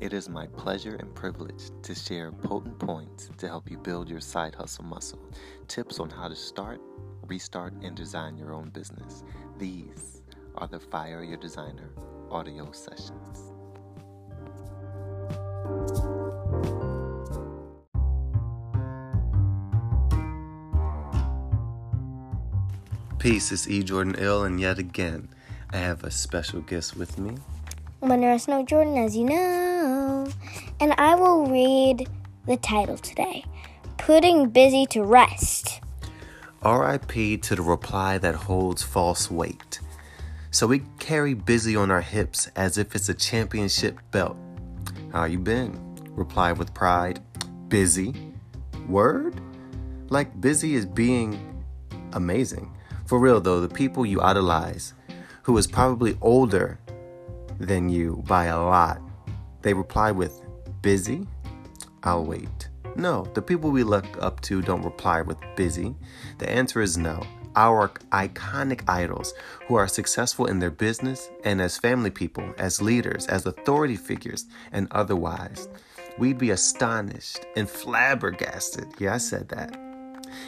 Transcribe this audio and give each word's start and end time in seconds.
It 0.00 0.12
is 0.12 0.28
my 0.28 0.46
pleasure 0.48 0.96
and 0.96 1.14
privilege 1.14 1.70
to 1.82 1.94
share 1.94 2.32
potent 2.32 2.80
points 2.80 3.30
to 3.38 3.46
help 3.46 3.70
you 3.70 3.78
build 3.78 4.08
your 4.08 4.20
side 4.20 4.56
hustle 4.56 4.82
muscle, 4.82 5.20
tips 5.68 6.00
on 6.00 6.10
how 6.10 6.26
to 6.26 6.34
start, 6.34 6.80
restart, 7.28 7.74
and 7.80 7.94
design 7.94 8.36
your 8.36 8.52
own 8.52 8.70
business. 8.70 9.22
These 9.56 10.22
are 10.56 10.66
the 10.66 10.80
Fire 10.80 11.22
Your 11.22 11.36
Designer 11.36 11.90
audio 12.28 12.72
sessions. 12.72 13.52
Peace, 23.20 23.52
it's 23.52 23.68
E. 23.68 23.84
Jordan 23.84 24.16
Ill, 24.18 24.42
and 24.42 24.58
yet 24.58 24.78
again, 24.78 25.28
I 25.70 25.76
have 25.76 26.02
a 26.02 26.10
special 26.10 26.62
guest 26.62 26.96
with 26.96 27.16
me. 27.16 27.36
Is 28.02 28.44
Snow 28.44 28.64
Jordan, 28.64 28.96
as 28.96 29.14
you 29.14 29.24
know, 29.24 30.26
and 30.80 30.94
I 30.96 31.14
will 31.14 31.46
read 31.46 32.08
the 32.46 32.56
title 32.56 32.96
today 32.96 33.44
Putting 33.98 34.48
Busy 34.48 34.86
to 34.86 35.04
Rest. 35.04 35.80
RIP 36.64 37.42
to 37.42 37.54
the 37.54 37.62
reply 37.62 38.16
that 38.16 38.34
holds 38.34 38.82
false 38.82 39.30
weight. 39.30 39.80
So 40.50 40.66
we 40.66 40.82
carry 40.98 41.34
busy 41.34 41.76
on 41.76 41.90
our 41.90 42.00
hips 42.00 42.48
as 42.56 42.78
if 42.78 42.96
it's 42.96 43.10
a 43.10 43.14
championship 43.14 43.98
belt. 44.10 44.36
How 45.12 45.24
you 45.24 45.38
been? 45.38 45.78
Reply 46.08 46.52
with 46.52 46.72
pride. 46.72 47.20
Busy. 47.68 48.14
Word? 48.88 49.40
Like 50.08 50.40
busy 50.40 50.74
is 50.74 50.86
being 50.86 51.62
amazing. 52.14 52.74
For 53.04 53.18
real 53.20 53.42
though, 53.42 53.60
the 53.60 53.72
people 53.72 54.06
you 54.06 54.22
idolize, 54.22 54.94
who 55.42 55.56
is 55.58 55.66
probably 55.66 56.16
older 56.22 56.78
than 57.60 57.88
you 57.88 58.24
by 58.26 58.46
a 58.46 58.58
lot, 58.58 59.00
they 59.62 59.74
reply 59.74 60.10
with 60.10 60.42
busy. 60.82 61.26
I'll 62.02 62.24
wait. 62.24 62.68
No, 62.96 63.24
the 63.34 63.42
people 63.42 63.70
we 63.70 63.84
look 63.84 64.06
up 64.20 64.40
to 64.42 64.62
don't 64.62 64.82
reply 64.82 65.22
with 65.22 65.38
busy. 65.54 65.94
The 66.38 66.50
answer 66.50 66.80
is 66.80 66.96
no. 66.96 67.22
Our 67.56 67.88
iconic 68.10 68.88
idols 68.88 69.34
who 69.66 69.74
are 69.74 69.88
successful 69.88 70.46
in 70.46 70.58
their 70.58 70.70
business 70.70 71.30
and 71.44 71.60
as 71.60 71.76
family 71.76 72.10
people, 72.10 72.54
as 72.58 72.80
leaders, 72.80 73.26
as 73.26 73.46
authority 73.46 73.96
figures, 73.96 74.46
and 74.72 74.88
otherwise, 74.90 75.68
we'd 76.18 76.38
be 76.38 76.50
astonished 76.50 77.44
and 77.56 77.68
flabbergasted. 77.68 78.86
Yeah, 78.98 79.14
I 79.14 79.18
said 79.18 79.48
that. 79.50 79.76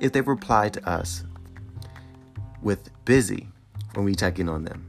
If 0.00 0.12
they 0.12 0.20
reply 0.20 0.68
to 0.70 0.88
us 0.88 1.24
with 2.62 2.90
busy 3.04 3.48
when 3.94 4.04
we 4.04 4.14
check 4.14 4.38
in 4.38 4.48
on 4.48 4.64
them. 4.64 4.86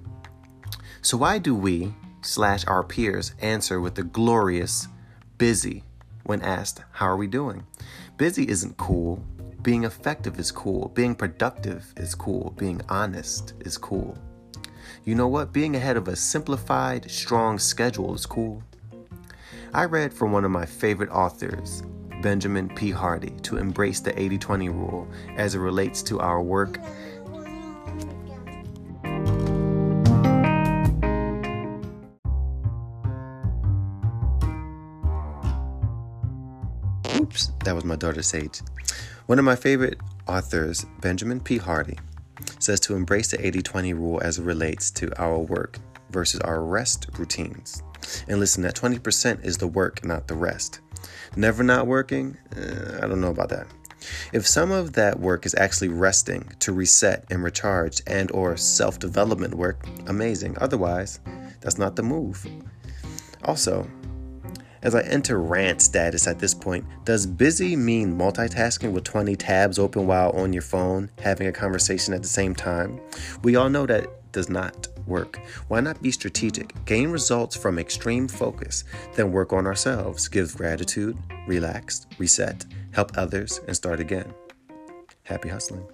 So, 1.02 1.18
why 1.18 1.38
do 1.38 1.54
we, 1.54 1.94
slash 2.26 2.66
our 2.68 2.84
peers, 2.84 3.34
answer 3.40 3.80
with 3.80 3.96
the 3.96 4.04
glorious 4.04 4.88
busy 5.38 5.84
when 6.24 6.42
asked, 6.42 6.82
How 6.92 7.08
are 7.08 7.18
we 7.18 7.28
doing? 7.28 7.66
Busy 8.18 8.48
isn't 8.48 8.78
cool. 8.78 9.24
Being 9.62 9.84
effective 9.84 10.40
is 10.40 10.52
cool. 10.52 10.90
Being 10.90 11.16
productive 11.16 11.94
is 11.98 12.16
cool. 12.16 12.54
Being 12.58 12.82
honest 12.90 13.54
is 13.62 13.78
cool. 13.78 14.18
You 15.04 15.16
know 15.16 15.28
what? 15.28 15.54
Being 15.54 15.76
ahead 15.76 15.98
of 15.98 16.08
a 16.08 16.16
simplified, 16.16 17.10
strong 17.10 17.60
schedule 17.60 18.14
is 18.14 18.26
cool. 18.26 18.64
I 19.74 19.86
read 19.86 20.14
from 20.14 20.32
one 20.32 20.46
of 20.46 20.52
my 20.52 20.66
favorite 20.66 21.10
authors, 21.10 21.84
Benjamin 22.22 22.70
P. 22.70 22.92
Hardy, 22.92 23.32
to 23.42 23.58
embrace 23.58 24.00
the 24.00 24.18
80 24.20 24.38
20 24.38 24.70
rule 24.70 25.08
as 25.36 25.56
it 25.56 25.60
relates 25.60 26.02
to 26.04 26.20
our 26.20 26.42
work 26.42 26.80
Oops, 37.16 37.52
that 37.64 37.74
was 37.74 37.86
my 37.86 37.96
daughter 37.96 38.22
Sage. 38.22 38.62
One 39.28 39.40
of 39.40 39.46
my 39.46 39.56
favorite 39.56 40.00
authors, 40.28 40.86
Benjamin 41.02 41.40
P. 41.40 41.58
Hardy, 41.58 41.98
says 42.60 42.80
to 42.82 42.96
embrace 42.96 43.32
the 43.32 43.46
80 43.46 43.62
20 43.62 43.94
rule 43.94 44.22
as 44.22 44.38
it 44.38 44.44
relates 44.44 44.92
to 44.92 45.18
our 45.22 45.40
work 45.40 45.80
versus 46.10 46.42
our 46.42 46.62
rest 46.62 47.08
routines. 47.18 47.82
And 48.28 48.40
listen, 48.40 48.64
that 48.64 48.76
20% 48.76 49.44
is 49.46 49.58
the 49.58 49.68
work, 49.68 50.04
not 50.06 50.28
the 50.28 50.36
rest. 50.36 50.82
Never 51.36 51.64
not 51.64 51.88
working? 51.88 52.38
Uh, 52.56 53.00
I 53.02 53.08
don't 53.08 53.22
know 53.22 53.32
about 53.32 53.50
that. 53.50 53.68
If 54.34 54.46
some 54.46 54.72
of 54.72 54.94
that 54.94 55.20
work 55.20 55.46
is 55.46 55.56
actually 55.56 55.88
resting 55.90 56.52
to 56.60 56.74
reset 56.74 57.26
and 57.32 57.44
recharge 57.44 58.02
and 58.08 58.30
or 58.32 58.58
self-development 58.58 59.56
work, 59.56 59.88
amazing. 60.08 60.58
Otherwise, 60.60 61.20
that's 61.62 61.78
not 61.78 61.96
the 61.96 62.04
move. 62.04 62.46
Also, 63.44 63.88
as 64.86 64.94
I 64.94 65.02
enter 65.02 65.40
rant 65.42 65.82
status 65.82 66.28
at 66.28 66.38
this 66.38 66.54
point, 66.54 66.86
does 67.06 67.26
busy 67.26 67.76
mean 67.76 68.16
multitasking 68.16 68.92
with 68.92 69.04
20 69.04 69.36
tabs 69.36 69.80
open 69.80 70.06
while 70.06 70.30
on 70.32 70.54
your 70.54 70.62
phone, 70.62 71.10
having 71.20 71.48
a 71.48 71.52
conversation 71.52 72.14
at 72.14 72.22
the 72.22 72.28
same 72.28 72.54
time? 72.54 73.02
We 73.44 73.56
all 73.56 73.68
know 73.68 73.88
that 73.88 74.08
does 74.32 74.48
not 74.48 74.88
work. 75.08 75.40
Why 75.70 75.80
not 75.80 76.04
be 76.04 76.12
strategic, 76.12 76.86
gain 76.86 77.10
results 77.10 77.56
from 77.56 77.80
extreme 77.80 78.28
focus, 78.28 78.84
then 79.16 79.32
work 79.32 79.54
on 79.54 79.66
ourselves, 79.66 80.28
give 80.28 80.56
gratitude, 80.56 81.18
relax, 81.48 82.06
reset, 82.20 82.64
help 82.92 83.18
others, 83.18 83.62
and 83.66 83.76
start 83.76 84.00
again? 84.00 84.32
Happy 85.24 85.50
hustling. 85.50 85.88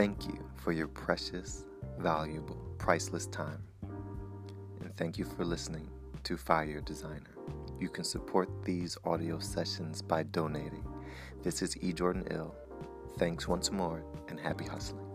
Thank 0.00 0.28
you 0.28 0.42
for 0.56 0.72
your 0.72 0.88
precious, 0.88 1.66
valuable, 1.98 2.56
priceless 2.78 3.26
time. 3.26 3.62
And 4.80 4.96
thank 4.96 5.18
you 5.18 5.26
for 5.26 5.44
listening 5.44 5.90
to 6.24 6.38
Fire 6.38 6.80
Designer. 6.80 7.36
You 7.78 7.90
can 7.90 8.04
support 8.04 8.48
these 8.64 8.96
audio 9.04 9.38
sessions 9.38 10.00
by 10.00 10.22
donating. 10.22 10.86
This 11.42 11.60
is 11.60 11.76
E. 11.82 11.92
Jordan 11.92 12.26
Ill. 12.30 12.56
Thanks 13.18 13.46
once 13.46 13.70
more 13.70 14.02
and 14.28 14.40
happy 14.40 14.64
hustling. 14.64 15.09